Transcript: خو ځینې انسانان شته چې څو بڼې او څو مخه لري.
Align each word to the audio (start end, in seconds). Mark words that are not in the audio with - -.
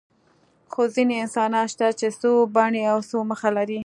خو 0.71 0.81
ځینې 0.95 1.15
انسانان 1.23 1.65
شته 1.73 1.87
چې 1.99 2.07
څو 2.21 2.31
بڼې 2.55 2.83
او 2.93 2.99
څو 3.09 3.17
مخه 3.31 3.49
لري. 3.57 3.79